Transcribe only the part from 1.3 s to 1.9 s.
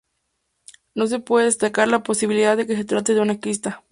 descartar